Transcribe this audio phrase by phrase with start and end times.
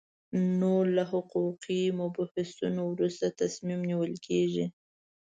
[0.59, 4.65] نو له حقوقي مبحثونو وروسته تصمیم نیول کېږي.